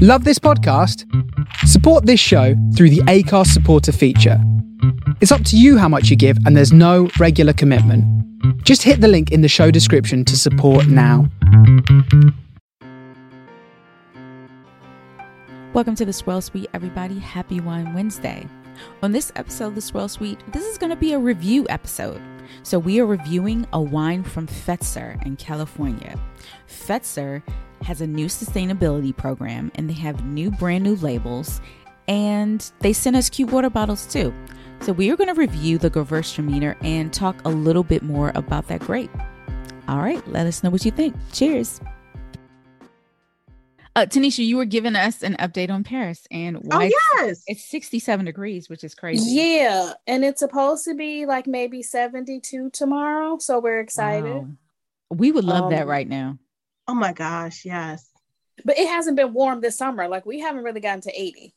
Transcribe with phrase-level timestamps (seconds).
[0.00, 1.04] Love this podcast?
[1.66, 4.40] Support this show through the Acast supporter feature.
[5.20, 8.04] It's up to you how much you give, and there's no regular commitment.
[8.62, 11.28] Just hit the link in the show description to support now.
[15.74, 17.18] Welcome to the Swirl Suite, everybody.
[17.18, 18.46] Happy Wine Wednesday.
[19.02, 22.22] On this episode of the Swirl Suite, this is going to be a review episode.
[22.62, 26.16] So, we are reviewing a wine from Fetzer in California.
[26.68, 27.42] Fetzer
[27.82, 31.60] has a new sustainability program and they have new brand new labels
[32.08, 34.34] and they sent us cute water bottles too.
[34.80, 38.68] So we are going to review the Gewürztraminer and talk a little bit more about
[38.68, 39.10] that grape.
[39.88, 41.14] All right, let us know what you think.
[41.32, 41.80] Cheers.
[43.96, 47.42] Uh, Tanisha, you were giving us an update on Paris and why oh, yes.
[47.48, 49.34] it's 67 degrees, which is crazy.
[49.34, 54.32] Yeah, and it's supposed to be like maybe 72 tomorrow, so we're excited.
[54.32, 54.48] Wow.
[55.10, 56.38] We would love um, that right now.
[56.88, 58.08] Oh my gosh, yes.
[58.64, 60.08] But it hasn't been warm this summer.
[60.08, 61.54] Like we haven't really gotten to 80.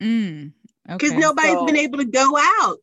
[0.00, 0.52] Mm,
[0.86, 1.20] because okay.
[1.20, 2.78] nobody's so, been able to go out.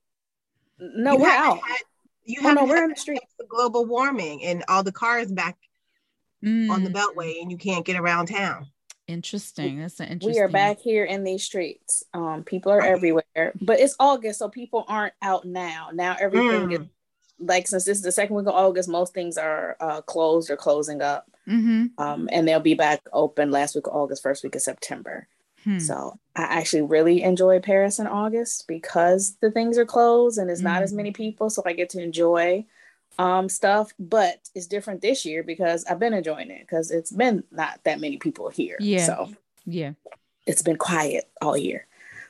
[0.80, 1.60] No, you we're out.
[1.66, 1.78] Had,
[2.26, 3.22] you oh, no, we're in the street.
[3.40, 5.58] The global warming and all the cars back
[6.44, 6.70] mm.
[6.70, 8.68] on the beltway, and you can't get around town.
[9.08, 9.80] Interesting.
[9.80, 10.40] That's an interesting.
[10.40, 12.04] We are back here in these streets.
[12.14, 15.90] Um, people are everywhere, but it's August, so people aren't out now.
[15.92, 16.82] Now everything mm.
[16.82, 16.88] is
[17.40, 20.58] like since this is the second week of August, most things are uh, closed or
[20.58, 21.30] closing up.
[21.48, 22.02] Mm-hmm.
[22.02, 25.28] Um, and they'll be back open last week of August, first week of September.
[25.64, 25.80] Hmm.
[25.80, 30.60] So I actually really enjoy Paris in August because the things are closed and it's
[30.62, 30.74] mm-hmm.
[30.74, 31.18] not as many mm-hmm.
[31.18, 31.50] people.
[31.50, 32.66] So I get to enjoy
[33.20, 33.94] um, stuff.
[34.00, 38.00] But it's different this year because I've been enjoying it because it's been not that
[38.00, 38.78] many people here.
[38.80, 39.06] Yeah.
[39.06, 39.34] So
[39.66, 39.94] yeah,
[40.48, 41.86] it's been quiet all year.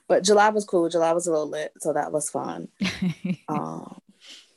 [0.08, 0.90] But July was cool.
[0.90, 2.68] July was a little lit, so that was fun.
[3.48, 4.02] um,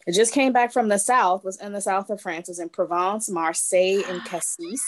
[0.06, 1.44] it just came back from the south.
[1.44, 2.48] Was in the south of France.
[2.48, 4.84] Was in Provence, Marseille, and Cassis.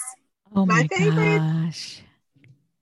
[0.55, 1.39] Oh my, my favorite.
[1.39, 2.03] gosh!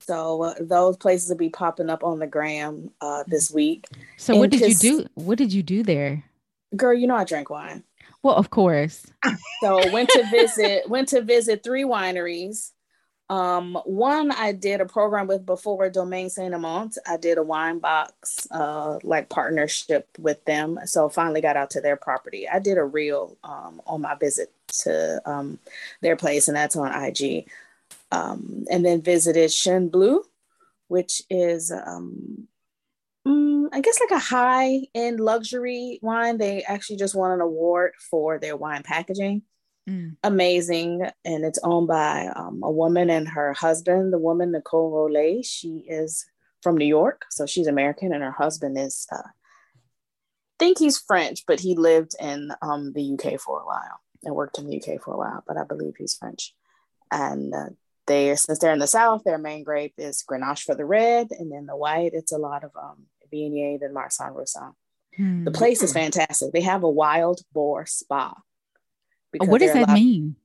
[0.01, 3.87] So uh, those places will be popping up on the gram uh, this week.
[4.17, 5.07] So and what did you do?
[5.15, 6.25] What did you do there?
[6.77, 7.85] Girl, you know I drank wine.
[8.23, 9.07] Well, of course.
[9.61, 12.73] so went to visit went to visit three wineries.
[13.29, 16.99] Um, one I did a program with before Domaine Saint Amant.
[17.07, 20.79] I did a wine box uh, like partnership with them.
[20.85, 22.49] So finally got out to their property.
[22.49, 24.53] I did a reel um, on my visit
[24.83, 25.59] to um,
[26.03, 27.49] their place, and that's on IG.
[28.11, 30.23] Um, and then visited Chêne Bleu,
[30.89, 32.49] which is um,
[33.27, 36.37] mm, I guess like a high end luxury wine.
[36.37, 39.43] They actually just won an award for their wine packaging.
[39.89, 40.17] Mm.
[40.23, 41.09] Amazing.
[41.25, 44.13] And it's owned by um, a woman and her husband.
[44.13, 46.25] The woman, Nicole Rolet, she is
[46.63, 47.23] from New York.
[47.31, 52.13] So she's American, and her husband is, uh, I think he's French, but he lived
[52.21, 55.43] in um, the UK for a while and worked in the UK for a while,
[55.47, 56.55] but I believe he's French.
[57.11, 57.71] And uh,
[58.07, 61.51] they, since they're in the South, their main grape is Grenache for the red, and
[61.51, 64.75] then the white, it's a lot of um, Viognier and Marsanne Roussanne.
[65.17, 65.45] Hmm.
[65.45, 66.53] The place is fantastic.
[66.53, 68.35] They have a wild boar spa
[69.41, 70.37] what does that mean?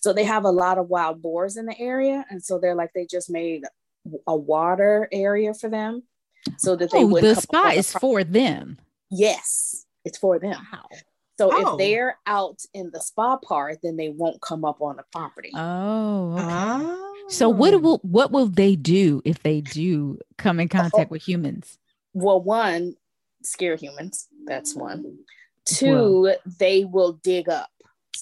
[0.00, 2.92] So they have a lot of wild boars in the area, and so they're like
[2.94, 3.64] they just made
[4.26, 6.02] a water area for them,
[6.58, 8.78] so that they oh, the spa is the for them.
[9.10, 10.56] Yes, it's for them.
[10.72, 10.88] Wow.
[11.38, 11.72] So oh.
[11.72, 15.50] if they're out in the spa part, then they won't come up on the property.
[15.54, 16.44] Oh, okay.
[16.46, 17.12] oh.
[17.28, 17.54] So ah.
[17.54, 20.78] what will what will they do if they do come in oh.
[20.78, 21.78] contact with humans?
[22.12, 22.94] Well, one,
[23.42, 24.28] scare humans.
[24.44, 25.18] That's one.
[25.64, 26.36] Two, well.
[26.58, 27.70] they will dig up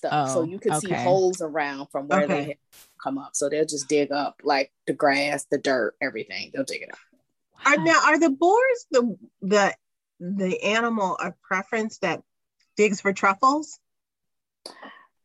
[0.00, 0.30] stuff.
[0.30, 0.88] Oh, so you can okay.
[0.88, 2.44] see holes around from where okay.
[2.44, 2.58] they
[3.02, 3.30] come up.
[3.34, 6.50] So they'll just dig up like the grass, the dirt, everything.
[6.54, 6.98] They'll dig it up.
[7.66, 9.74] Are now are the boars the the
[10.18, 12.22] the animal of preference that
[12.76, 13.78] digs for truffles?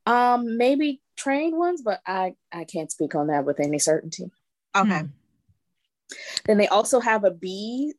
[0.05, 4.29] Um, maybe trained ones, but I I can't speak on that with any certainty.
[4.75, 4.99] Okay.
[4.99, 5.05] Hmm.
[6.45, 7.93] Then they also have a bee.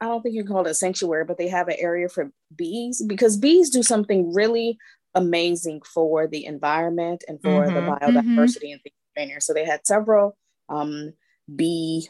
[0.00, 2.30] I don't think you can call it a sanctuary, but they have an area for
[2.54, 4.78] bees because bees do something really
[5.14, 8.72] amazing for the environment and for mm-hmm, the biodiversity mm-hmm.
[8.72, 10.36] and things So they had several
[10.68, 11.12] um,
[11.54, 12.08] bee,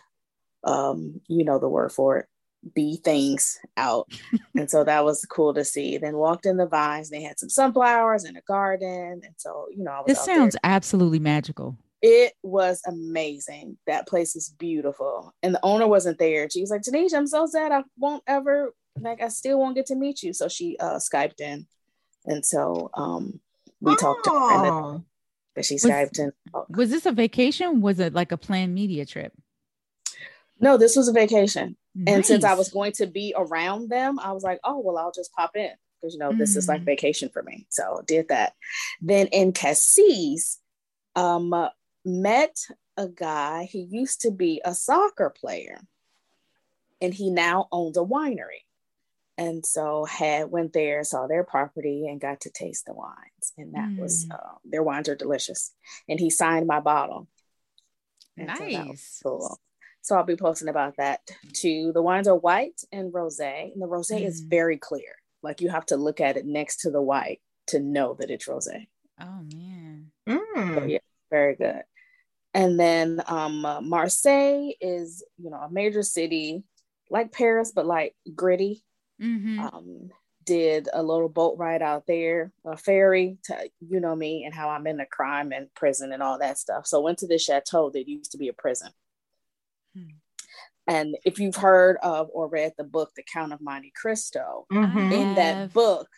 [0.65, 2.27] um, you know the word for it,
[2.75, 4.11] bee things out.
[4.55, 5.99] and so that was cool to see.
[5.99, 9.21] Then walked in the vines, they had some sunflowers and a garden.
[9.25, 10.73] And so, you know, this sounds there.
[10.73, 11.77] absolutely magical.
[12.03, 13.77] It was amazing.
[13.87, 15.35] That place is beautiful.
[15.43, 16.49] And the owner wasn't there.
[16.49, 19.87] She was like, Tanisha, I'm so sad I won't ever, like, I still won't get
[19.87, 20.33] to meet you.
[20.33, 21.67] So she uh, Skyped in
[22.27, 23.41] and so um,
[23.81, 23.97] we oh.
[23.97, 25.03] talked to her,
[25.55, 26.33] but she Skyped in.
[26.69, 27.81] Was this a vacation?
[27.81, 29.33] Was it like a planned media trip?
[30.61, 31.77] No, this was a vacation.
[31.95, 32.15] Nice.
[32.15, 35.13] And since I was going to be around them, I was like, oh, well, I'll
[35.13, 35.71] just pop in
[36.01, 36.39] because, you know, mm.
[36.39, 36.87] this is like mm.
[36.87, 37.67] vacation for me.
[37.71, 38.53] So did that.
[39.01, 40.61] Then in Cassis,
[41.17, 41.55] um,
[42.05, 42.57] met
[42.97, 43.65] a guy.
[43.65, 45.81] He used to be a soccer player,
[47.01, 48.65] and he now owns a winery.
[49.41, 53.55] And so had went there, saw their property, and got to taste the wines.
[53.57, 53.99] And that mm.
[53.99, 55.73] was uh, their wines are delicious.
[56.11, 57.27] And he signed my bottle.
[58.37, 59.19] And nice.
[59.23, 59.61] So cool.
[60.03, 61.21] So I'll be posting about that
[61.55, 61.91] too.
[61.95, 64.27] The wines are white and rosé, and the rosé mm.
[64.27, 65.17] is very clear.
[65.43, 68.47] Like you have to look at it next to the white to know that it's
[68.47, 68.89] rosé.
[69.19, 70.11] Oh man.
[70.29, 70.75] Mm.
[70.75, 70.99] So, yeah,
[71.31, 71.83] very good.
[72.53, 76.63] And then um, uh, Marseille is, you know, a major city
[77.09, 78.85] like Paris, but like gritty.
[79.21, 79.61] Mm-hmm.
[79.61, 80.11] Um,
[80.47, 84.71] did a little boat ride out there, a ferry to, you know me, and how
[84.71, 86.87] I'm in the crime and prison and all that stuff.
[86.87, 88.91] So went to the chateau that used to be a prison.
[89.95, 90.09] Hmm.
[90.87, 95.13] And if you've heard of or read the book, The Count of Monte Cristo, mm-hmm.
[95.13, 96.09] in that book,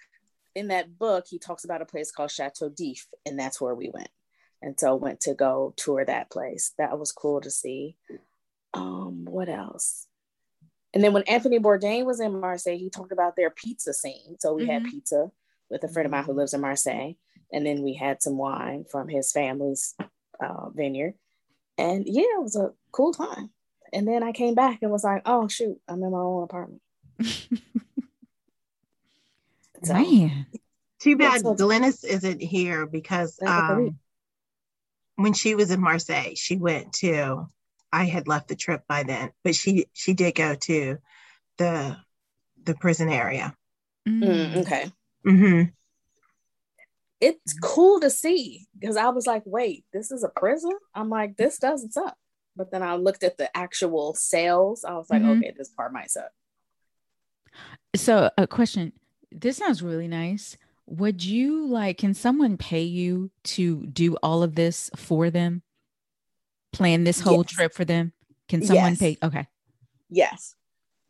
[0.55, 3.91] in that book, he talks about a place called Chateau d'If, and that's where we
[3.93, 4.09] went.
[4.63, 6.73] And so went to go tour that place.
[6.79, 7.97] That was cool to see.
[8.73, 10.07] Um, what else?
[10.95, 14.37] And then when Anthony Bourdain was in Marseille, he talked about their pizza scene.
[14.39, 14.73] So we mm-hmm.
[14.73, 15.31] had pizza
[15.71, 17.13] with a friend of mine who lives in Marseille.
[17.51, 19.95] And then we had some wine from his family's
[20.43, 21.15] uh, vineyard.
[21.79, 23.51] And yeah, it was a cool time.
[23.93, 26.83] And then I came back and was like, oh, shoot, I'm in my own apartment.
[29.83, 30.47] so, Man.
[31.01, 33.99] Too bad Glynis isn't here because um,
[35.17, 37.49] when she was in Marseille, she went to
[37.93, 40.99] I had left the trip by then, but she she did go to
[41.59, 41.97] the
[42.65, 43.55] the prison area.
[44.09, 44.91] Mm, mm okay.
[45.27, 45.71] Mm-hmm.
[47.21, 50.77] It's cool to see because I was like, wait, this is a prison?
[50.95, 52.17] I'm like, this doesn't suck.
[52.57, 54.85] But then I looked at the actual cells.
[54.85, 55.39] I was like, mm-hmm.
[55.39, 56.31] okay, this part might suck.
[57.95, 58.93] So, a question.
[59.31, 60.57] This sounds really nice.
[60.87, 65.63] Would you like, can someone pay you to do all of this for them?
[66.73, 67.53] Plan this whole yes.
[67.53, 68.13] trip for them?
[68.49, 68.99] Can someone yes.
[68.99, 69.19] pay?
[69.23, 69.47] Okay.
[70.11, 70.55] Yes.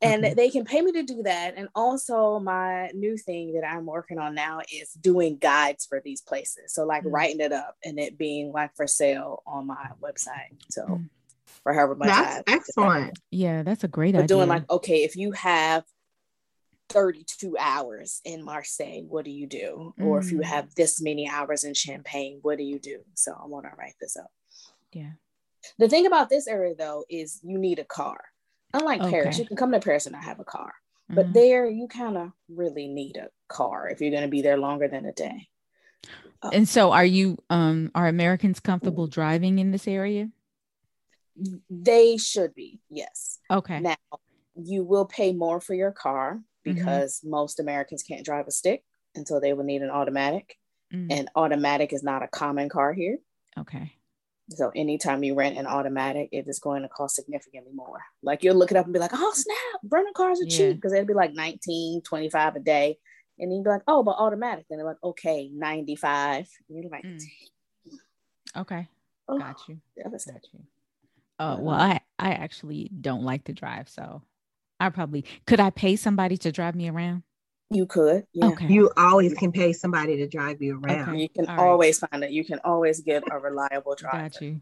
[0.03, 0.35] And okay.
[0.35, 1.55] they can pay me to do that.
[1.57, 6.21] And also, my new thing that I'm working on now is doing guides for these
[6.21, 6.75] places.
[6.75, 7.15] So, like mm-hmm.
[7.15, 10.59] writing it up and it being like for sale on my website.
[10.71, 11.05] So, mm-hmm.
[11.63, 13.21] for however much that's excellent.
[13.31, 14.37] Yeah, that's a great but idea.
[14.37, 15.85] Doing like, okay, if you have
[16.89, 19.95] 32 hours in Marseille, what do you do?
[19.99, 20.05] Mm-hmm.
[20.05, 20.45] Or if you mm.
[20.45, 23.03] have this many hours in Champagne, what do you do?
[23.15, 24.33] So, I want to write this up.
[24.93, 25.13] Yeah.
[25.79, 28.21] The thing about this area though is you need a car.
[28.75, 29.11] Unlike okay.
[29.11, 30.73] Paris, you can come to Paris and not have a car.
[31.11, 31.15] Mm-hmm.
[31.15, 34.57] But there you kind of really need a car if you're going to be there
[34.57, 35.49] longer than a day.
[36.43, 40.31] Uh, and so are you um are Americans comfortable driving in this area?
[41.71, 42.81] They should be.
[42.91, 43.39] Yes.
[43.51, 43.81] Okay.
[43.81, 43.97] Now,
[44.55, 46.75] you will pay more for your car mm-hmm.
[46.75, 47.31] because mm-hmm.
[47.31, 50.57] most Americans can't drive a stick until they will need an automatic.
[50.93, 51.11] Mm-hmm.
[51.11, 53.19] And automatic is not a common car here.
[53.59, 53.95] Okay.
[54.51, 58.01] So anytime you rent an automatic, it is going to cost significantly more.
[58.23, 60.57] Like you'll look it up and be like, oh snap, rental cars are yeah.
[60.57, 62.99] cheap because it'd be like 19, 25 a day.
[63.39, 64.67] And you'd be like, oh, but automatic.
[64.69, 66.49] And they're like, okay, 95.
[66.69, 67.21] And you're like, mm.
[68.57, 68.89] okay.
[69.29, 69.79] Oh, got you.
[70.03, 70.13] Got
[70.53, 70.61] you.
[71.39, 73.89] Oh, well, I, I actually don't like to drive.
[73.89, 74.23] So
[74.79, 77.23] I probably could I pay somebody to drive me around?
[77.73, 78.27] You could.
[78.33, 78.47] Yeah.
[78.49, 78.67] Okay.
[78.67, 81.09] You always can pay somebody to drive you around.
[81.09, 81.23] Okay.
[81.23, 82.11] You can All always right.
[82.11, 82.31] find it.
[82.31, 84.29] You can always get a reliable driver.
[84.29, 84.61] Got you.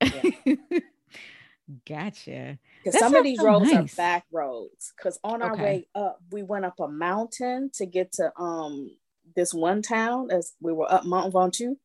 [0.00, 0.78] Yeah.
[1.88, 2.58] gotcha.
[2.84, 3.92] Because some of these so roads nice.
[3.92, 4.92] are back roads.
[4.96, 5.62] Because on our okay.
[5.62, 8.90] way up, we went up a mountain to get to um
[9.34, 11.76] this one town as we were up Mont Ventoux.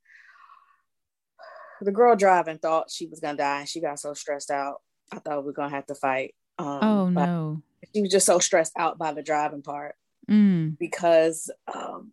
[1.82, 3.66] The girl driving thought she was gonna die.
[3.66, 4.82] She got so stressed out.
[5.12, 6.36] I thought we were gonna have to fight.
[6.60, 7.62] Um, oh no!
[7.94, 9.96] She was just so stressed out by the driving part
[10.30, 10.78] mm.
[10.78, 12.12] because um,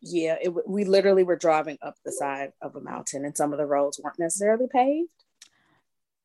[0.00, 3.58] yeah, it, we literally were driving up the side of a mountain, and some of
[3.58, 5.10] the roads weren't necessarily paved.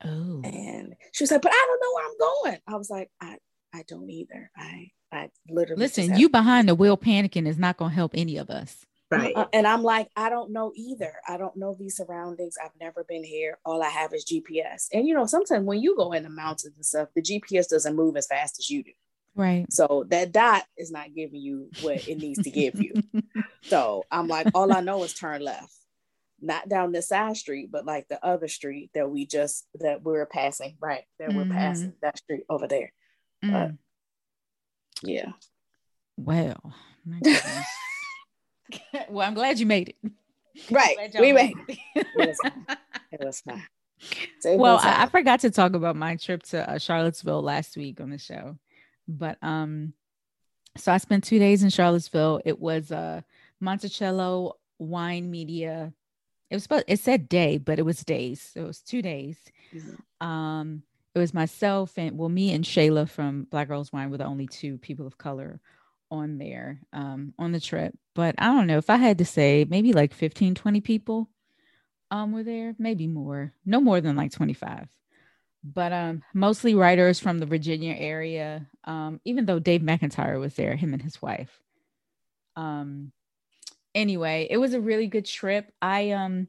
[0.04, 3.10] Oh, and she was like, "But I don't know where I'm going." I was like,
[3.22, 3.38] "I
[3.74, 4.52] I don't either.
[4.56, 6.18] I I literally listen.
[6.18, 9.36] You behind the wheel panicking is not going to help any of us." Right.
[9.36, 11.14] Uh, and I'm like, I don't know either.
[11.28, 12.56] I don't know these surroundings.
[12.64, 13.60] I've never been here.
[13.64, 14.88] All I have is GPS.
[14.92, 17.96] And you know, sometimes when you go in the mountains and stuff, the GPS doesn't
[17.96, 18.92] move as fast as you do.
[19.36, 19.66] Right.
[19.72, 22.94] So that dot is not giving you what it needs to give you.
[23.64, 25.74] so I'm like, all I know is turn left.
[26.40, 30.26] Not down this side street, but like the other street that we just that we're
[30.26, 31.04] passing, right?
[31.18, 31.38] That mm-hmm.
[31.38, 32.92] we're passing that street over there.
[33.44, 33.52] Mm.
[33.52, 33.72] But
[35.10, 35.32] yeah.
[36.18, 36.74] Well,
[39.10, 40.12] well, I'm glad you made it.
[40.70, 40.98] Right.
[41.20, 41.80] We made it.
[41.96, 42.66] it was fine.
[43.12, 43.42] It was.
[44.42, 48.02] So well, I, I, forgot to talk about my trip to uh, Charlottesville last week
[48.02, 48.58] on the show.
[49.08, 49.94] But um,
[50.78, 52.42] so I spent two days in Charlottesville.
[52.46, 53.24] It was a
[53.60, 55.94] Monticello Wine Media
[56.54, 58.52] it was but it said day, but it was days.
[58.54, 59.40] So it was two days.
[59.74, 60.28] Mm-hmm.
[60.28, 60.84] Um,
[61.16, 64.46] it was myself and well, me and Shayla from Black Girls Wine were the only
[64.46, 65.60] two people of color
[66.12, 67.98] on there um, on the trip.
[68.14, 71.28] But I don't know if I had to say maybe like 15, 20 people
[72.12, 74.88] um, were there, maybe more, no more than like 25.
[75.64, 80.76] But um, mostly writers from the Virginia area, um, even though Dave McIntyre was there,
[80.76, 81.62] him and his wife.
[82.56, 83.14] Um,
[83.96, 85.72] anyway, it was a really good trip.
[85.82, 86.48] I um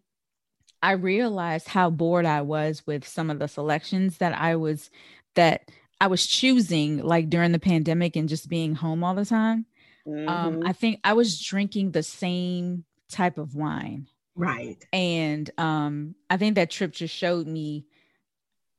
[0.83, 4.91] I realized how bored I was with some of the selections that I was
[5.35, 9.67] that I was choosing like during the pandemic and just being home all the time.
[10.07, 10.29] Um, mm-hmm.
[10.29, 14.09] Um, I think I was drinking the same type of wine.
[14.35, 14.85] Right.
[14.93, 17.87] And um, I think that trip just showed me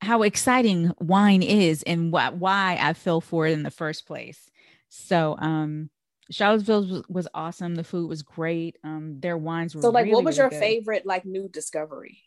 [0.06, 4.50] how exciting wine is and wh- why I fell for it in the first place.
[4.90, 5.90] So um
[6.32, 7.76] Charlottesville was, was, awesome.
[7.76, 8.78] The food was great.
[8.84, 10.06] Um, their wines were so like.
[10.06, 10.60] Really, what was really your good.
[10.60, 12.18] favorite like new discovery?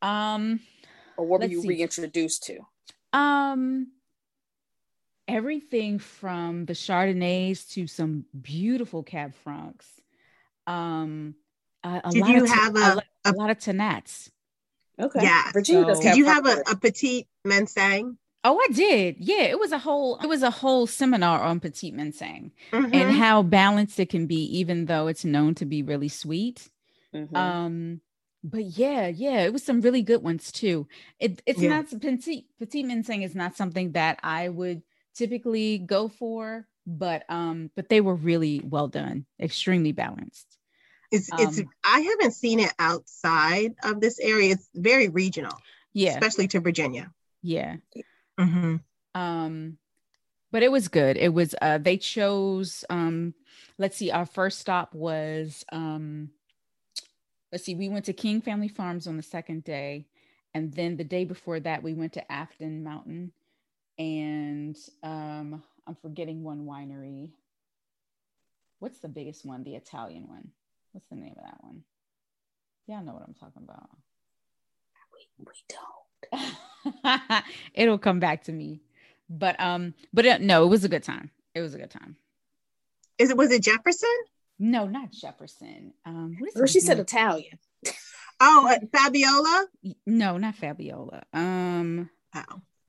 [0.00, 0.60] Um,
[1.16, 1.68] or what were you see.
[1.68, 2.60] reintroduced to?
[3.12, 3.88] Um,
[5.28, 9.86] everything from the Chardonnays to some beautiful Cab Francs.
[10.66, 11.34] Um,
[11.84, 14.30] a, a Did lot you of have a, a, a, lot of Tannats?
[15.00, 15.22] Okay.
[15.22, 15.50] Yeah.
[15.52, 18.16] Virginia so, Did you have a, a Petit Manseng?
[18.44, 19.16] Oh, I did.
[19.18, 22.94] Yeah, it was a whole it was a whole seminar on Petit Manseng mm-hmm.
[22.94, 26.70] and how balanced it can be, even though it's known to be really sweet.
[27.12, 27.36] Mm-hmm.
[27.36, 28.00] Um,
[28.44, 30.86] but yeah, yeah, it was some really good ones too.
[31.18, 31.70] It, it's yeah.
[31.70, 34.82] not Petit Petit Manseng is not something that I would
[35.16, 40.55] typically go for, but um, but they were really well done, extremely balanced.
[41.10, 44.52] It's um, it's I haven't seen it outside of this area.
[44.52, 45.56] It's very regional.
[45.92, 46.10] Yeah.
[46.10, 47.12] Especially to Virginia.
[47.42, 47.76] Yeah.
[48.38, 48.76] Mm-hmm.
[49.14, 49.78] Um,
[50.52, 51.16] but it was good.
[51.16, 53.34] It was uh they chose um
[53.78, 56.30] let's see, our first stop was um
[57.52, 60.06] let's see, we went to King Family Farms on the second day,
[60.54, 63.32] and then the day before that we went to Afton Mountain
[63.98, 67.30] and um I'm forgetting one winery.
[68.80, 69.62] What's the biggest one?
[69.62, 70.50] The Italian one.
[70.96, 71.82] What's the name of that one?
[72.86, 73.90] Yeah, I know what I'm talking about.
[75.12, 77.42] We, we don't.
[77.74, 78.80] It'll come back to me.
[79.28, 81.30] But um, but it, no, it was a good time.
[81.54, 82.16] It was a good time.
[83.18, 84.08] Is it was it Jefferson?
[84.58, 85.92] No, not Jefferson.
[86.06, 87.58] Um, what is or she said Italian.
[88.40, 89.66] Oh, uh, Fabiola?
[90.06, 91.24] No, not Fabiola.
[91.34, 92.42] Um, oh,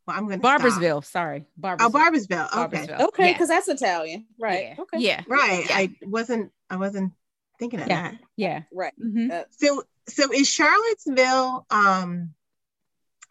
[0.08, 1.04] well, I'm gonna Barboursville.
[1.04, 1.06] Stop.
[1.06, 1.78] Sorry, Barboursville.
[1.82, 2.54] Oh, Barboursville.
[2.54, 3.02] Okay, Barboursville.
[3.08, 4.76] okay, because that's Italian, right?
[4.78, 4.82] Yeah.
[4.82, 5.66] Okay, yeah, right.
[5.70, 5.76] Yeah.
[5.76, 6.54] I wasn't.
[6.70, 7.12] I wasn't
[7.60, 8.12] thinking of yeah.
[8.12, 8.20] that.
[8.36, 8.94] Yeah, right.
[9.00, 9.32] Mm-hmm.
[9.32, 11.66] Uh, so, so is Charlottesville?
[11.70, 12.34] Um,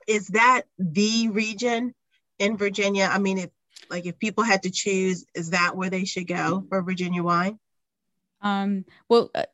[0.07, 1.95] is that the region
[2.39, 3.09] in Virginia?
[3.11, 3.51] I mean, if
[3.91, 7.59] like if people had to choose, is that where they should go for Virginia wine?
[8.41, 9.45] Um, well, uh,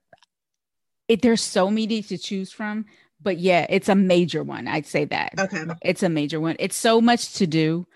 [1.08, 2.86] it, there's so many to choose from,
[3.20, 4.68] but yeah, it's a major one.
[4.68, 5.32] I'd say that.
[5.38, 5.64] Okay.
[5.82, 6.56] It's a major one.
[6.58, 7.86] It's so much to do.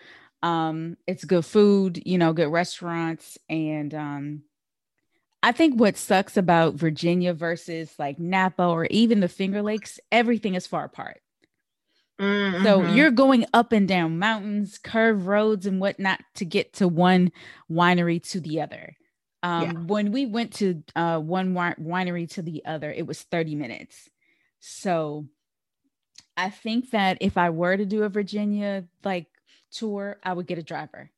[0.42, 3.38] Um, it's good food, you know, good restaurants.
[3.48, 4.42] And um,
[5.42, 10.54] I think what sucks about Virginia versus like Napa or even the Finger Lakes, everything
[10.54, 11.20] is far apart.
[12.20, 12.64] Mm-hmm.
[12.64, 17.30] So you're going up and down mountains, curved roads, and whatnot to get to one
[17.70, 18.96] winery to the other.
[19.42, 19.72] Um, yeah.
[19.72, 24.08] When we went to uh, one winery to the other, it was 30 minutes.
[24.60, 25.26] So
[26.36, 29.26] I think that if I were to do a Virginia like
[29.70, 31.10] tour, I would get a driver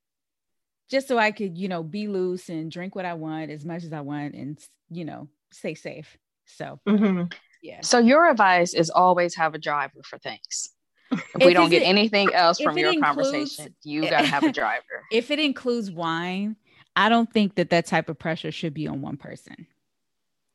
[0.88, 3.84] just so I could, you know, be loose and drink what I want as much
[3.84, 4.58] as I want and,
[4.90, 6.16] you know, stay safe.
[6.46, 7.24] So, mm-hmm.
[7.62, 7.80] yeah.
[7.82, 10.70] So your advice is always have a driver for things.
[11.10, 14.26] If, if we don't get it, anything else from your includes, conversation, you got to
[14.26, 15.04] have a driver.
[15.10, 16.56] If it includes wine,
[16.96, 19.66] I don't think that that type of pressure should be on one person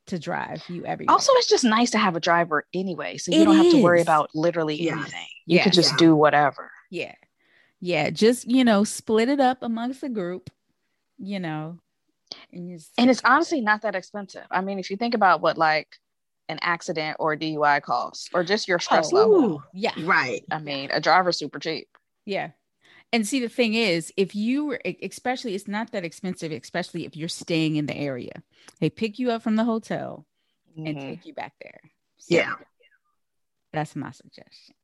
[0.07, 1.13] to drive you everywhere.
[1.13, 3.73] Also, it's just nice to have a driver anyway, so you it don't have is.
[3.75, 4.93] to worry about literally yes.
[4.93, 5.27] anything.
[5.45, 5.63] You yes.
[5.63, 5.97] could just yeah.
[5.97, 6.71] do whatever.
[6.91, 7.15] Yeah,
[7.83, 8.09] yeah.
[8.09, 10.49] Just you know, split it up amongst the group.
[11.17, 11.79] You know,
[12.51, 14.45] and, and it's honestly not that expensive.
[14.49, 15.99] I mean, if you think about what like
[16.49, 19.63] an accident or a DUI costs or just your stress oh, level.
[19.73, 19.93] Yeah.
[20.03, 20.43] Right.
[20.51, 21.87] I mean, a driver's super cheap.
[22.25, 22.51] Yeah.
[23.11, 27.15] And see, the thing is, if you were, especially, it's not that expensive, especially if
[27.15, 28.43] you're staying in the area.
[28.79, 30.25] They pick you up from the hotel
[30.77, 30.87] mm-hmm.
[30.87, 31.79] and take you back there.
[32.17, 32.53] So yeah.
[33.71, 34.75] That's my suggestion.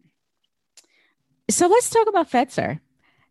[1.50, 2.80] So let's talk about Fetzer.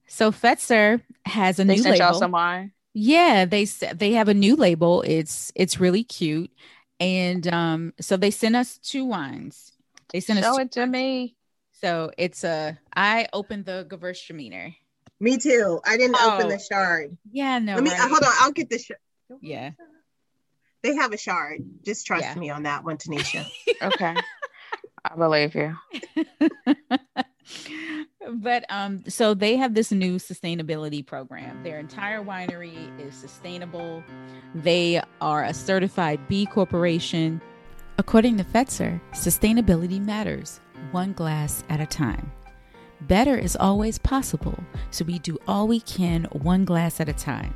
[0.09, 2.07] So Fetzer has a they new sent label.
[2.07, 2.73] Y'all some wine?
[2.95, 5.03] Yeah, they they have a new label.
[5.03, 6.51] It's it's really cute.
[6.99, 9.73] And um, so they sent us two wines.
[10.13, 10.57] They sent Show us.
[10.57, 11.37] Show it to me.
[11.81, 12.79] So it's a.
[12.97, 14.75] I opened the Gewürztraminer.
[15.21, 15.81] Me too.
[15.85, 16.35] I didn't oh.
[16.35, 17.17] open the Chard.
[17.31, 17.75] Yeah, no.
[17.75, 18.01] Let me right?
[18.01, 18.33] hold on.
[18.41, 19.01] I'll get the Chard.
[19.41, 19.71] Yeah.
[20.83, 21.63] They have a Chard.
[21.85, 22.35] Just trust yeah.
[22.35, 23.47] me on that one, Tanisha.
[23.83, 24.15] okay.
[25.05, 25.77] I believe you.
[28.41, 31.63] but um, so they have this new sustainability program.
[31.63, 34.03] Their entire winery is sustainable.
[34.55, 37.41] They are a certified B Corporation.
[37.99, 40.61] According to Fetzer, sustainability matters,
[40.93, 42.31] one glass at a time.
[43.03, 44.59] Better is always possible,
[44.91, 47.55] so we do all we can one glass at a time.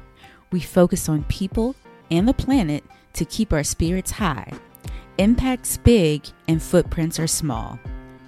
[0.51, 1.75] We focus on people
[2.11, 2.85] and the planet
[3.15, 4.53] to keep our spirits high.
[5.19, 7.79] Impact's big and footprints are small.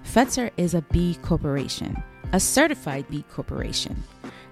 [0.04, 2.02] Fetzer is a B Corporation,
[2.32, 4.02] a certified B Corporation.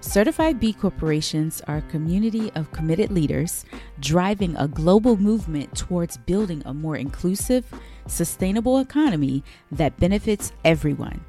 [0.01, 3.65] Certified B Corporations are a community of committed leaders
[3.99, 7.65] driving a global movement towards building a more inclusive,
[8.07, 11.23] sustainable economy that benefits everyone.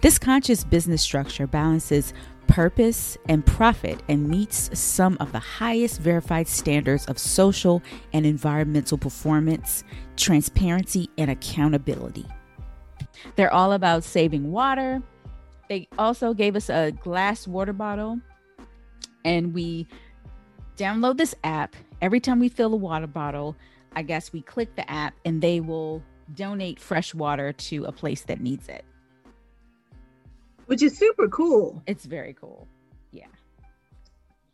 [0.00, 2.14] This conscious business structure balances
[2.46, 7.82] purpose and profit and meets some of the highest verified standards of social
[8.12, 9.84] and environmental performance,
[10.16, 12.26] transparency, and accountability.
[13.36, 15.02] They're all about saving water.
[15.72, 18.20] They also gave us a glass water bottle,
[19.24, 19.86] and we
[20.76, 21.74] download this app.
[22.02, 23.56] Every time we fill a water bottle,
[23.96, 26.02] I guess we click the app and they will
[26.34, 28.84] donate fresh water to a place that needs it
[30.72, 31.82] which is super cool.
[31.86, 32.66] It's very cool.
[33.10, 33.26] Yeah.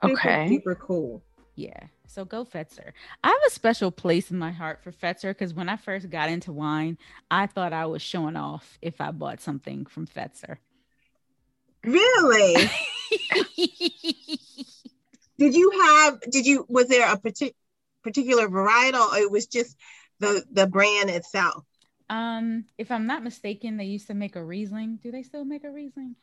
[0.03, 0.49] Okay.
[0.49, 1.23] Super, super cool.
[1.55, 1.79] Yeah.
[2.07, 2.91] So go Fetzer.
[3.23, 6.29] I have a special place in my heart for Fetzer because when I first got
[6.29, 6.99] into wine,
[7.31, 10.57] I thought I was showing off if I bought something from Fetzer.
[11.89, 12.55] Really?
[15.39, 16.21] did you have?
[16.31, 16.67] Did you?
[16.69, 17.55] Was there a partic-
[18.03, 19.77] particular varietal, or it was just
[20.21, 21.65] the the brand itself?
[22.11, 24.99] Um, if I'm not mistaken, they used to make a Riesling.
[25.03, 26.17] Do they still make a Riesling?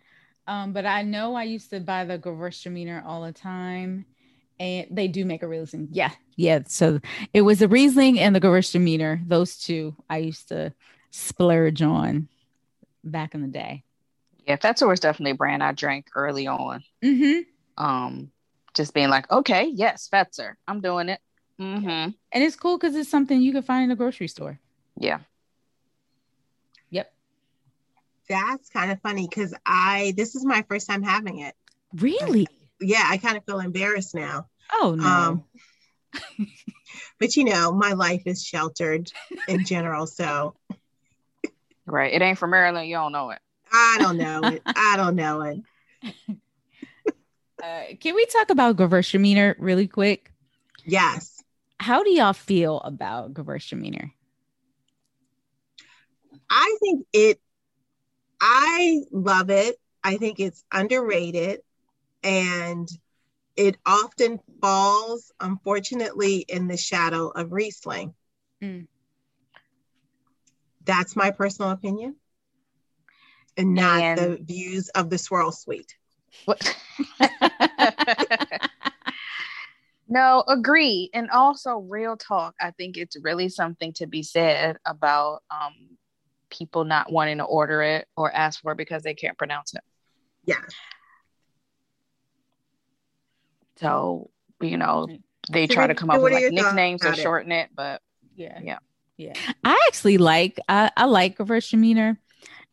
[0.47, 4.05] Um, but I know I used to buy the Gewürztraminer all the time,
[4.59, 5.89] and they do make a Riesling.
[5.91, 6.59] Yeah, yeah.
[6.67, 6.99] So
[7.33, 9.27] it was a Riesling and the Gewürztraminer.
[9.27, 10.73] Those two I used to
[11.09, 12.27] splurge on
[13.03, 13.84] back in the day.
[14.47, 16.83] Yeah, Fetzer was definitely a brand I drank early on.
[17.03, 17.83] Mm-hmm.
[17.83, 18.31] Um,
[18.73, 21.19] just being like, okay, yes, Fetzer, I'm doing it.
[21.59, 21.87] Mm-hmm.
[21.87, 24.59] And it's cool because it's something you can find in a grocery store.
[24.99, 25.19] Yeah.
[26.89, 27.11] Yep.
[28.29, 31.55] That's kind of funny because I this is my first time having it.
[31.93, 32.47] Really?
[32.79, 34.47] Yeah, I kind of feel embarrassed now.
[34.71, 35.05] Oh no.
[35.05, 35.43] Um,
[37.19, 39.11] but you know, my life is sheltered
[39.47, 40.55] in general, so
[41.85, 42.13] Right.
[42.13, 42.87] It ain't from Maryland.
[42.87, 43.39] You don't know it.
[43.75, 44.61] I don't know it.
[44.65, 45.59] I don't know it.
[47.63, 50.31] Uh, can we talk about Gewürztraminer really quick?
[50.83, 51.41] Yes.
[51.79, 54.11] How do y'all feel about Gewürztraminer?
[56.47, 57.39] I think it,
[58.39, 59.77] I love it.
[60.03, 61.61] I think it's underrated
[62.21, 62.87] and
[63.55, 68.13] it often falls, unfortunately, in the shadow of Riesling.
[68.61, 68.85] Mm.
[70.83, 72.17] That's my personal opinion
[73.57, 75.95] and not And- the views of the Swirl Suite.
[80.07, 81.09] No, agree.
[81.15, 82.53] And also, real talk.
[82.61, 85.73] I think it's really something to be said about um,
[86.51, 89.81] people not wanting to order it or ask for it because they can't pronounce it.
[90.45, 90.57] Yeah.
[93.77, 94.29] So,
[94.61, 95.07] you know,
[95.51, 97.21] they So try to come up with like nicknames or about it?
[97.23, 98.01] shorten it, but
[98.35, 98.59] Yeah.
[98.61, 98.79] Yeah.
[99.17, 99.33] Yeah.
[99.63, 102.17] I actually like I, I like Gewürztraminer.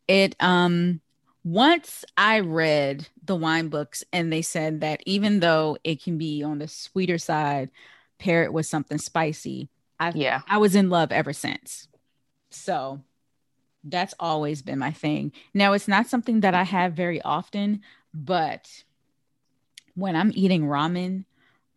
[0.09, 1.01] It um
[1.45, 6.43] once I read the wine books and they said that even though it can be
[6.43, 7.71] on the sweeter side,
[8.19, 9.69] pair it with something spicy.
[9.99, 10.43] I yeah.
[10.49, 11.89] I was in love ever since.
[12.51, 13.01] So
[13.85, 15.33] that's always been my thing.
[15.55, 17.81] Now it's not something that I have very often,
[18.15, 18.85] but
[19.95, 21.25] when I'm eating ramen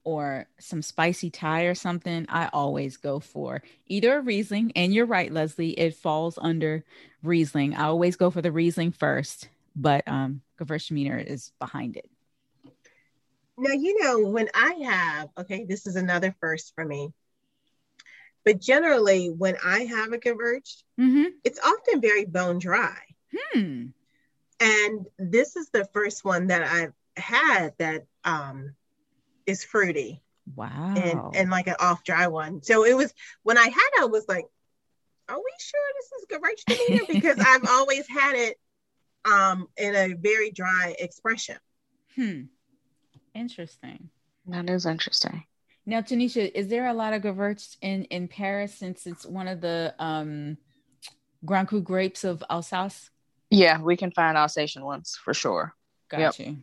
[0.05, 4.71] or some spicy Thai or something, I always go for either a Riesling.
[4.75, 6.85] And you're right, Leslie, it falls under
[7.23, 7.75] Riesling.
[7.75, 12.09] I always go for the Riesling first, but um, Gewürztraminer is behind it.
[13.57, 17.11] Now, you know, when I have, okay, this is another first for me,
[18.43, 21.25] but generally when I have a Gewürz, Mm-hmm.
[21.43, 22.97] it's often very bone dry.
[23.53, 23.87] Hmm.
[24.59, 28.75] And this is the first one that I've had that um,
[29.45, 30.21] is fruity
[30.55, 30.93] Wow.
[30.97, 32.61] and, and like an off dry one.
[32.63, 34.45] So it was, when I had it, I was like,
[35.27, 37.07] are we sure this is Gewürztraminer?
[37.07, 38.57] Because I've always had it
[39.25, 41.57] um, in a very dry expression.
[42.15, 42.41] hmm.
[43.33, 44.09] Interesting.
[44.47, 45.43] That is interesting.
[45.85, 49.61] Now, Tanisha, is there a lot of Gewürz in in Paris since it's one of
[49.61, 50.57] the um
[51.43, 53.09] Grand Cru grapes of Alsace?
[53.49, 55.75] Yeah, we can find Alsatian ones for sure.
[56.09, 56.39] Got Yep.
[56.39, 56.57] you.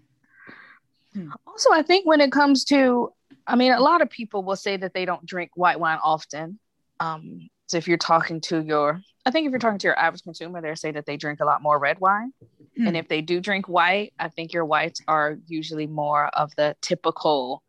[1.46, 3.12] Also, I think when it comes to,
[3.46, 6.58] I mean, a lot of people will say that they don't drink white wine often.
[7.00, 10.22] Um, so if you're talking to your I think if you're talking to your average
[10.22, 12.32] consumer, they say that they drink a lot more red wine.
[12.76, 12.88] Hmm.
[12.88, 16.76] And if they do drink white, I think your whites are usually more of the
[16.80, 17.62] typical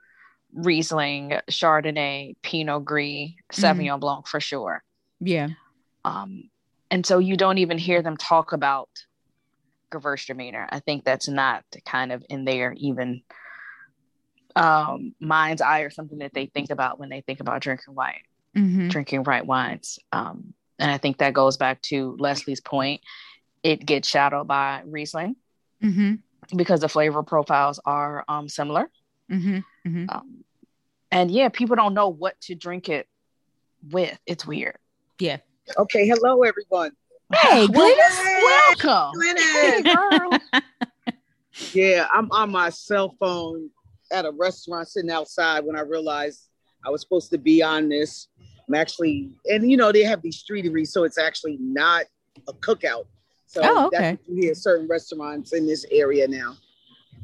[0.54, 3.64] Riesling, Chardonnay, Pinot Gris, hmm.
[3.64, 4.00] Sauvignon mm.
[4.00, 4.84] Blanc for sure.
[5.20, 5.50] Yeah.
[6.06, 6.50] Um,
[6.92, 8.90] and so you don't even hear them talk about
[9.94, 10.68] Gewürztraminer.
[10.70, 13.22] I think that's not kind of in their even
[14.56, 18.24] um, mind's eye or something that they think about when they think about drinking white,
[18.56, 18.90] mm-hmm.
[18.90, 20.00] drinking white wines.
[20.12, 23.02] Um, and I think that goes back to Leslie's point.
[23.64, 25.36] It gets shadowed by Riesling
[25.82, 26.16] mm-hmm.
[26.56, 28.90] because the flavor profiles are um, similar.
[29.32, 29.58] Mm-hmm.
[29.88, 30.06] mm-hmm.
[30.10, 30.44] Um,
[31.12, 33.08] and yeah, people don't know what to drink it
[33.92, 34.18] with.
[34.26, 34.78] It's weird.
[35.20, 35.38] Yeah.
[35.78, 36.08] Okay.
[36.08, 36.92] Hello, everyone.
[37.34, 38.44] Hey, Glynis.
[38.44, 39.20] Welcome.
[39.20, 40.42] Glynis.
[40.52, 40.62] Hey,
[41.74, 43.70] yeah, I'm on my cell phone
[44.12, 46.50] at a restaurant sitting outside when I realized
[46.86, 48.28] I was supposed to be on this.
[48.68, 52.06] I'm actually, and you know, they have these streeteries, so it's actually not
[52.48, 53.06] a cookout.
[53.48, 53.98] So oh, okay.
[53.98, 56.56] that's you hear certain restaurants in this area now.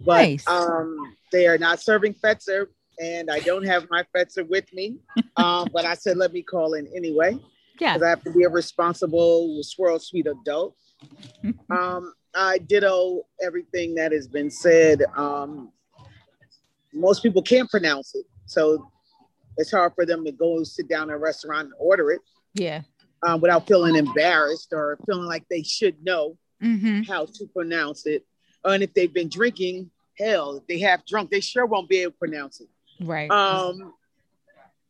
[0.05, 0.47] But nice.
[0.47, 2.67] um, they are not serving Fetzer,
[2.99, 4.97] and I don't have my Fetzer with me.
[5.37, 7.37] um, but I said, let me call in anyway.
[7.79, 7.93] Yeah.
[7.93, 10.75] Because I have to be a responsible Swirl Suite adult.
[11.69, 15.03] um, I ditto everything that has been said.
[15.15, 15.71] Um,
[16.93, 18.25] most people can't pronounce it.
[18.45, 18.91] So
[19.57, 22.21] it's hard for them to go sit down in a restaurant and order it.
[22.53, 22.81] Yeah.
[23.23, 27.01] Um, without feeling embarrassed or feeling like they should know mm-hmm.
[27.01, 28.25] how to pronounce it.
[28.63, 32.11] And if they've been drinking, hell, if they have drunk, they sure won't be able
[32.11, 32.69] to pronounce it.
[33.01, 33.29] Right.
[33.29, 33.93] Um,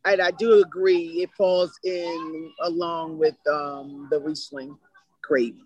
[0.06, 4.78] and I do agree it falls in along with um, the Riesling
[5.22, 5.58] grape.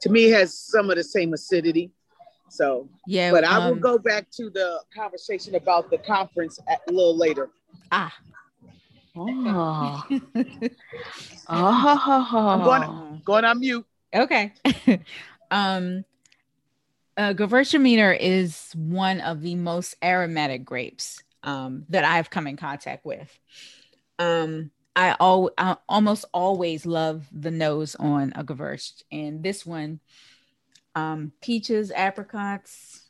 [0.00, 1.90] to me, it has some of the same acidity.
[2.48, 6.80] So yeah, but I will um, go back to the conversation about the conference at,
[6.88, 7.50] a little later.
[7.90, 8.14] Ah.
[9.16, 10.04] Oh.
[11.48, 12.48] oh.
[12.48, 13.86] I'm going, going on mute.
[14.14, 14.52] Okay.
[15.50, 16.04] um
[17.16, 23.04] uh, Gewürztraminer is one of the most aromatic grapes um, that I've come in contact
[23.04, 23.38] with.
[24.18, 30.00] Um, I, al- I almost always love the nose on a Gewürzt, and this one
[30.94, 33.08] um, peaches, apricots,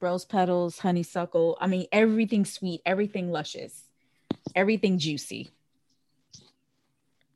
[0.00, 1.58] rose petals, honeysuckle.
[1.60, 3.84] I mean, everything sweet, everything luscious,
[4.54, 5.50] everything juicy.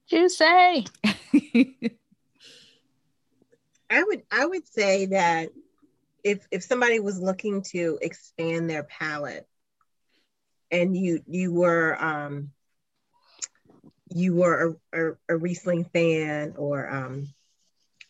[0.06, 0.44] Juicy.
[3.92, 5.48] I would I would say that
[6.22, 9.48] if if somebody was looking to expand their palate
[10.70, 12.50] and you you were um
[14.12, 17.28] you were a, a, a Riesling fan or um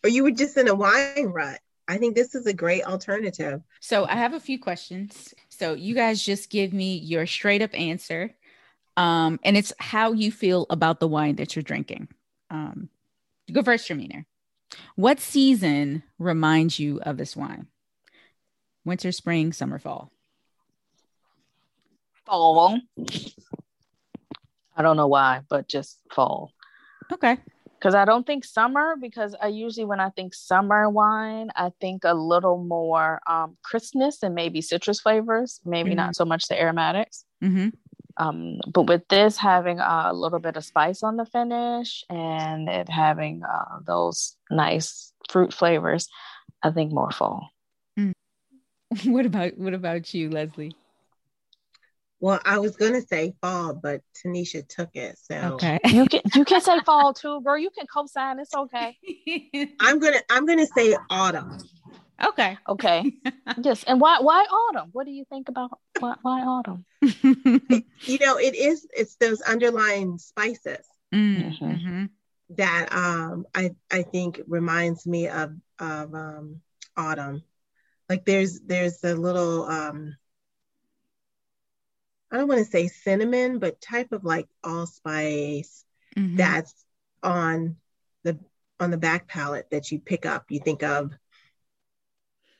[0.03, 1.59] or you were just in a wine rut
[1.91, 3.61] I think this is a great alternative.
[3.81, 5.33] So I have a few questions.
[5.49, 8.33] So you guys just give me your straight up answer.
[8.95, 12.07] Um, and it's how you feel about the wine that you're drinking.
[12.49, 12.87] Um,
[13.51, 14.23] go first, Traminer.
[14.95, 17.67] What season reminds you of this wine?
[18.85, 20.13] Winter, spring, summer, fall.
[22.25, 22.79] Fall.
[24.75, 26.51] I don't know why, but just fall.
[27.11, 27.37] Okay
[27.81, 32.03] because I don't think summer because I usually when I think summer wine, I think
[32.03, 35.97] a little more um, crispness and maybe citrus flavors, maybe mm-hmm.
[35.97, 37.25] not so much the aromatics.
[37.43, 37.69] Mm-hmm.
[38.17, 42.87] Um, but with this having a little bit of spice on the finish and it
[42.87, 46.07] having uh, those nice fruit flavors,
[46.61, 47.49] I think more fall.
[47.99, 48.13] Mm.
[49.05, 50.75] What about what about you, Leslie?
[52.21, 55.17] Well, I was gonna say fall, but Tanisha took it.
[55.17, 57.57] So okay, you can you can say fall too, girl.
[57.57, 58.39] You can co-sign.
[58.39, 58.95] It's okay.
[59.79, 61.57] I'm gonna I'm gonna say autumn.
[62.23, 62.57] Okay.
[62.69, 63.11] Okay.
[63.63, 63.83] yes.
[63.85, 64.89] And why why autumn?
[64.91, 66.85] What do you think about why, why autumn?
[67.01, 71.65] you know, it is it's those underlying spices mm-hmm.
[71.65, 72.05] mm-hmm.
[72.51, 76.61] that um I I think reminds me of of um
[76.95, 77.41] autumn.
[78.07, 80.17] Like there's there's a little um
[82.31, 86.37] I don't want to say cinnamon, but type of like allspice mm-hmm.
[86.37, 86.73] that's
[87.21, 87.75] on
[88.23, 88.39] the
[88.79, 90.45] on the back palate that you pick up.
[90.49, 91.11] You think of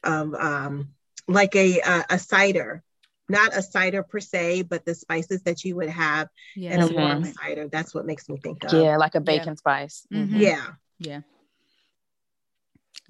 [0.04, 0.90] of um,
[1.28, 2.84] like a, a, a cider,
[3.30, 6.74] not a cider per se, but the spices that you would have yeah.
[6.74, 7.32] in a warm mm-hmm.
[7.32, 7.68] cider.
[7.68, 8.74] That's what makes me think of.
[8.74, 9.56] Yeah, like a bacon yeah.
[9.56, 10.08] spice.
[10.14, 10.38] Mm-hmm.
[10.38, 10.66] Yeah.
[11.00, 11.22] Yeah.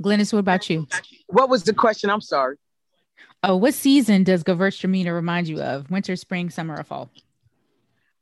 [0.02, 0.88] Glynis, what about you?
[1.28, 2.10] What was the question?
[2.10, 2.58] I'm sorry.
[3.44, 5.90] Oh, what season does Gewürztraminer remind you of?
[5.90, 7.10] Winter, spring, summer, or fall?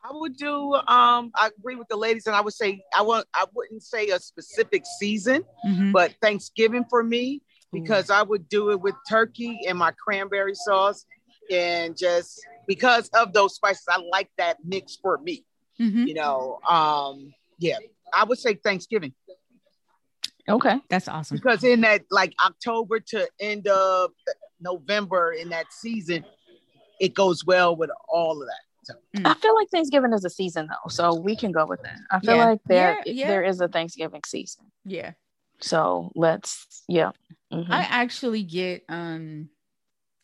[0.04, 0.74] I would do.
[0.76, 3.28] Um, I agree with the ladies, and I would say I want.
[3.34, 5.92] I wouldn't say a specific season, mm-hmm.
[5.92, 7.42] but Thanksgiving for me
[7.74, 8.14] because Ooh.
[8.14, 11.06] I would do it with turkey and my cranberry sauce,
[11.52, 15.44] and just because of those spices, I like that mix for me.
[15.80, 16.08] Mm-hmm.
[16.08, 17.78] You know, um, yeah,
[18.14, 19.14] I would say Thanksgiving.
[20.48, 20.80] Okay.
[20.90, 21.38] That's awesome.
[21.38, 24.12] Because in that like October to end of
[24.60, 26.26] November in that season,
[27.00, 28.62] it goes well with all of that.
[28.84, 28.94] So.
[29.16, 29.28] Mm.
[29.28, 32.00] I feel like Thanksgiving is a season though, so we can go with that.
[32.12, 32.46] I feel yeah.
[32.46, 33.28] like there yeah, yeah.
[33.28, 34.66] there is a Thanksgiving season.
[34.86, 35.12] Yeah.
[35.60, 37.12] So let's yeah.
[37.54, 37.72] Mm-hmm.
[37.72, 39.50] I actually get um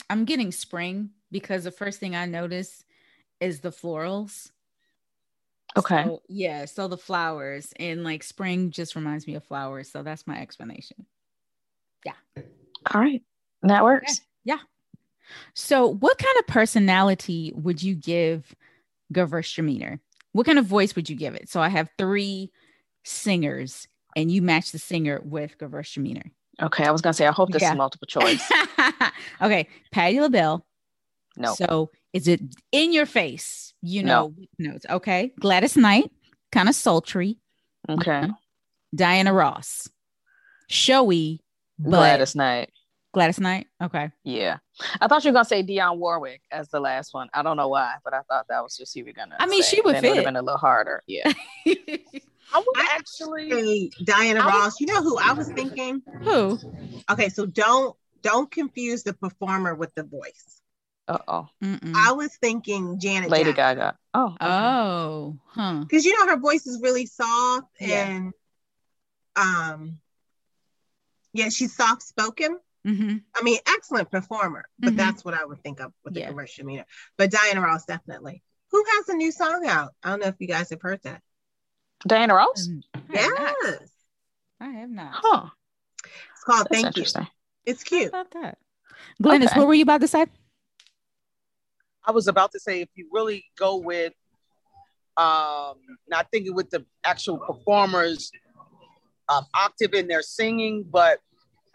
[0.10, 2.84] I'm getting spring because the first thing I notice
[3.39, 4.52] is the florals.
[5.78, 6.04] Okay.
[6.06, 10.26] So, yeah, so the flowers and like spring just reminds me of flowers, so that's
[10.26, 11.06] my explanation.
[12.06, 12.13] Yeah.
[12.93, 13.21] All right.
[13.67, 14.21] That works.
[14.43, 14.56] Yeah.
[14.56, 14.62] yeah.
[15.54, 18.56] So, what kind of personality would you give
[19.13, 19.99] Gewürztraminer?
[20.34, 21.49] What kind of voice would you give it?
[21.49, 22.51] So, I have three
[23.04, 26.32] singers, and you match the singer with Gewürztraminer.
[26.62, 27.71] Okay, I was gonna say I hope this yeah.
[27.71, 28.41] is multiple choice.
[29.41, 30.65] okay, Patti LaBelle.
[31.38, 31.54] No.
[31.54, 33.73] So is it in your face?
[33.82, 34.71] You know no.
[34.71, 34.86] notes.
[34.89, 35.34] Okay.
[35.39, 36.12] Gladys Knight,
[36.51, 37.38] kind of sultry.
[37.89, 38.19] Okay.
[38.19, 38.34] Uh-huh.
[38.95, 39.89] Diana Ross.
[40.69, 41.41] Showy.
[41.82, 42.69] Gladys Knight.
[43.15, 43.67] Gladys Knight.
[43.82, 44.12] Okay.
[44.25, 44.58] Yeah.
[44.99, 47.30] I thought you were gonna say Dionne Warwick as the last one.
[47.34, 49.38] I don't know why, but I thought that was just you were gonna.
[49.39, 49.78] I mean, say.
[49.78, 50.10] she would then fit.
[50.10, 51.01] Would have been a little harder.
[51.08, 51.32] Yeah.
[52.54, 54.80] I would actually say Diana Ross.
[54.80, 56.01] You know who I was thinking?
[56.21, 56.60] Who?
[57.10, 60.62] Okay, so don't don't confuse the performer with the voice.
[61.08, 61.47] Uh oh.
[61.62, 63.30] I was thinking Janet.
[63.30, 63.78] Lady Jackson.
[63.78, 63.97] Gaga.
[64.13, 64.25] Oh.
[64.25, 64.38] Okay.
[64.41, 65.38] Oh.
[65.47, 65.80] Huh.
[65.80, 68.08] Because you know her voice is really soft yeah.
[68.08, 68.34] and
[69.38, 69.99] um
[71.34, 72.60] yeah, she's soft spoken.
[72.86, 73.17] Mm-hmm.
[73.36, 74.98] I mean, excellent performer, but mm-hmm.
[74.98, 76.26] that's what I would think of with yeah.
[76.26, 76.86] the commercial meter.
[77.17, 78.43] But Diana Ross definitely.
[78.71, 79.91] Who has a new song out?
[80.04, 81.21] I don't know if you guys have heard that.
[82.08, 82.69] Diana Ross?
[83.12, 83.89] yes.
[84.60, 85.12] I have not.
[85.13, 85.50] Huh.
[86.04, 87.26] It's called That's Thank You.
[87.65, 88.12] It's cute.
[88.13, 88.58] How about that?
[89.21, 89.60] Glynis, okay.
[89.60, 90.28] what were you about to say?
[92.06, 94.13] I was about to say if you really go with
[95.17, 95.76] um
[96.10, 98.32] not thinking with the actual performers
[99.30, 101.19] um octave in their singing, but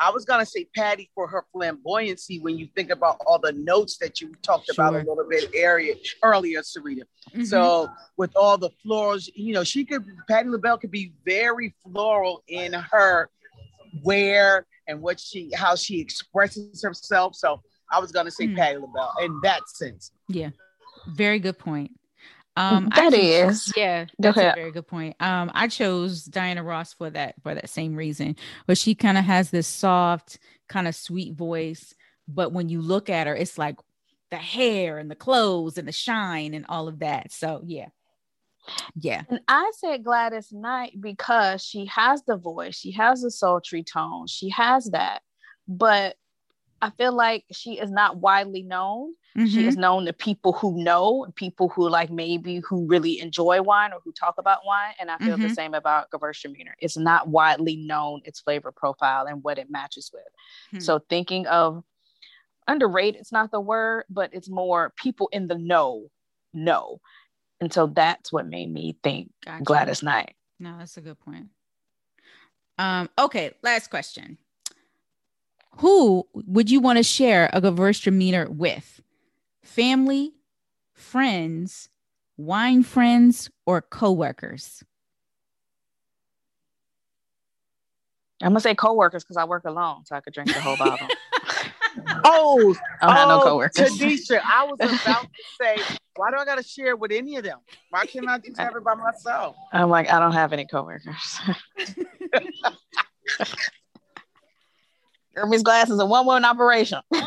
[0.01, 3.99] I was gonna say Patti for her flamboyancy when you think about all the notes
[3.99, 4.87] that you talked sure.
[4.87, 7.03] about a little bit area, earlier, Sarita.
[7.31, 7.45] Mm-hmm.
[7.45, 12.43] So with all the florals, you know, she could Patti LaBelle could be very floral
[12.49, 13.29] in her
[14.03, 17.37] wear and what she how she expresses herself.
[17.37, 17.61] So
[17.93, 18.57] I was gonna say mm.
[18.57, 20.13] Patti LaBelle in that sense.
[20.29, 20.51] Yeah,
[21.09, 21.91] very good point.
[22.57, 25.17] Um, that is, yeah, that's a very good point.
[25.21, 28.37] Um, I chose Diana Ross for that for that same reason,
[28.67, 31.95] but she kind of has this soft, kind of sweet voice.
[32.29, 33.77] But when you look at her, it's like
[34.31, 37.33] the hair and the clothes and the shine and all of that.
[37.33, 37.89] So yeah,
[38.95, 39.23] yeah.
[39.29, 44.27] And I said Gladys Knight because she has the voice, she has the sultry tone,
[44.27, 45.23] she has that.
[45.67, 46.17] But
[46.83, 49.15] I feel like she is not widely known.
[49.37, 49.47] Mm-hmm.
[49.47, 53.93] She is known to people who know, people who like maybe who really enjoy wine
[53.93, 54.95] or who talk about wine.
[54.99, 55.49] And I feel mm-hmm.
[55.49, 56.73] the same about Gewürztraminer.
[56.79, 60.23] It's not widely known its flavor profile and what it matches with.
[60.69, 60.81] Mm-hmm.
[60.81, 61.85] So thinking of
[62.67, 66.11] underrated, it's not the word, but it's more people in the know
[66.53, 67.01] know.
[67.61, 69.63] And so that's what made me think gotcha.
[69.65, 70.35] Gladys Knight.
[70.59, 71.49] No, that's a good point.
[72.79, 74.39] Um, okay, last question.
[75.81, 79.01] Who would you want to share a Gewürztraminer with?
[79.63, 80.35] Family,
[80.93, 81.89] friends,
[82.37, 84.85] wine friends, or coworkers?
[88.43, 91.09] I'm gonna say coworkers because I work alone, so I could drink the whole bottle.
[92.25, 93.99] oh, I don't oh, have no oh, coworkers.
[93.99, 95.79] Tanisha, I was about to say,
[96.17, 97.59] why do I gotta share with any of them?
[97.89, 99.57] Why can't I just have it by myself?
[99.73, 101.41] I'm like, I don't have any coworkers.
[105.35, 107.01] Girl Meets Glass is a one woman operation.
[107.11, 107.23] but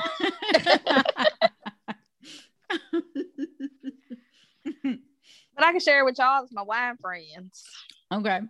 [5.57, 7.63] I can share it with y'all as my wine friends.
[8.11, 8.41] Okay.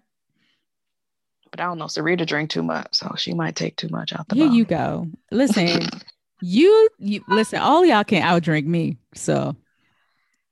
[1.52, 1.86] But I don't know.
[1.86, 4.36] Sarita drink too much, so she might take too much out the.
[4.36, 4.58] Here bottle.
[4.58, 5.08] you go.
[5.32, 5.88] Listen,
[6.42, 7.60] you you listen.
[7.60, 8.98] All y'all can outdrink me.
[9.14, 9.56] So.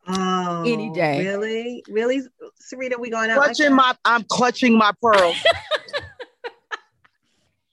[0.08, 1.26] Oh, any day.
[1.26, 2.22] Really, really,
[2.60, 3.38] Sarita, we going out?
[3.38, 5.38] Clutching like my, I'm clutching my pearls.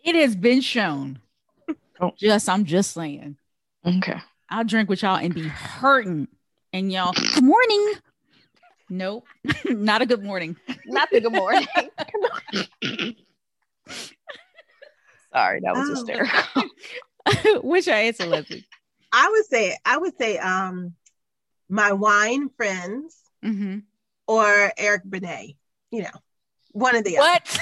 [0.08, 1.18] It has been shown.
[2.00, 2.12] Oh.
[2.16, 3.36] Just, I'm just saying.
[3.84, 4.16] Okay.
[4.48, 6.28] I'll drink with y'all and be hurting.
[6.72, 7.92] And y'all, good morning.
[8.88, 9.26] Nope,
[9.66, 10.56] not a good morning.
[10.86, 11.66] Not the good morning.
[15.30, 15.94] Sorry, that was oh.
[15.94, 17.60] hysterical.
[17.68, 18.66] Which I answer, Leslie?
[19.12, 20.94] I would say, I would say, um,
[21.68, 23.80] my wine friends mm-hmm.
[24.26, 25.54] or Eric Benet.
[25.90, 26.22] You know,
[26.72, 27.58] one of the what?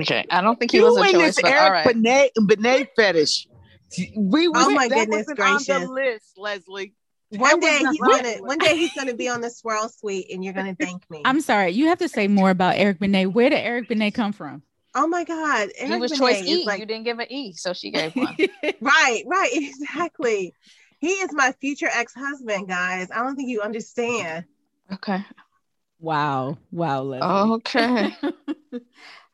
[0.00, 1.36] Okay, I don't think he you was a choice.
[1.36, 1.86] This but Eric all right.
[1.86, 3.46] Benet, Benet fetish.
[4.16, 5.70] We, oh my goodness gracious!
[5.70, 6.94] On the list, Leslie.
[7.30, 10.54] One day he's gonna one day he's gonna be on the swirl suite and you're
[10.54, 11.22] gonna thank me.
[11.24, 13.26] I'm sorry, you have to say more about Eric Benet.
[13.26, 14.62] Where did Eric Benet come from?
[14.94, 15.68] Oh my God.
[15.78, 16.64] Eric he was Benet choice E.
[16.66, 18.36] Like, you didn't give an E, so she gave one.
[18.80, 20.54] right, right, exactly.
[21.00, 23.08] He is my future ex-husband, guys.
[23.14, 24.44] I don't think you understand.
[24.92, 25.24] Okay.
[26.00, 26.58] Wow.
[26.72, 27.02] Wow.
[27.02, 27.52] Leslie.
[27.54, 28.16] Okay.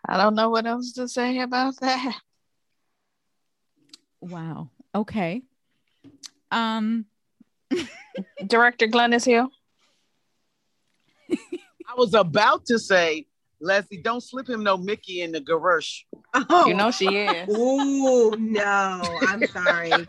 [0.06, 2.16] I don't know what else to say about that.
[4.20, 4.70] Wow.
[4.94, 5.42] Okay.
[6.50, 7.06] Um
[8.46, 9.48] Director Glenn is here.
[11.30, 13.26] I was about to say,
[13.60, 16.02] Leslie, don't slip him no Mickey in the garage.
[16.34, 16.66] Oh.
[16.66, 17.48] You know she is.
[17.52, 20.06] Oh no, I'm sorry.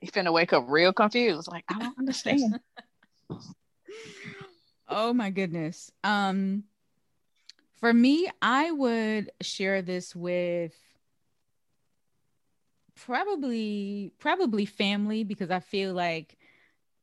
[0.00, 1.48] He's finna wake up real confused.
[1.50, 2.60] Like, I don't understand.
[4.88, 5.90] oh my goodness.
[6.04, 6.64] Um
[7.76, 10.74] for me, I would share this with
[12.96, 16.36] probably probably family because I feel like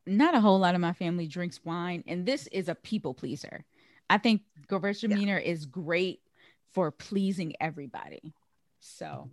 [0.06, 3.64] not a whole lot of my family drinks wine, and this is a people pleaser.
[4.10, 5.52] I think Gewürztraminer yeah.
[5.52, 6.22] is great
[6.74, 8.34] for pleasing everybody.
[8.82, 9.30] So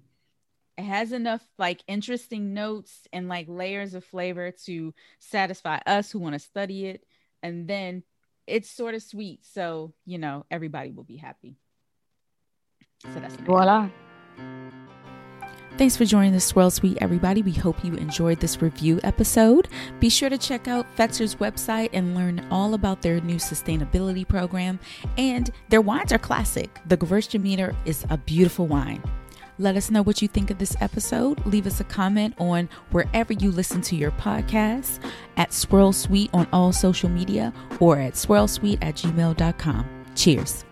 [0.79, 6.21] it has enough like interesting notes and like layers of flavor to satisfy us who
[6.21, 7.05] want to study it.
[7.43, 8.03] And then
[8.47, 9.41] it's sort of sweet.
[9.45, 11.57] So, you know, everybody will be happy.
[13.03, 13.89] So that's voila.
[15.79, 17.43] Thanks for joining the Swirl Suite, everybody.
[17.43, 19.69] We hope you enjoyed this review episode.
[20.01, 24.79] Be sure to check out Fetzer's website and learn all about their new sustainability program.
[25.17, 26.79] And their wines are classic.
[26.87, 29.03] The Gewürztraminer is a beautiful wine.
[29.63, 31.47] Let us know what you think of this episode.
[31.47, 34.99] Leave us a comment on wherever you listen to your podcast
[35.37, 40.05] at Swirl Suite on all social media or at swirlsuite at gmail.com.
[40.17, 40.65] Cheers.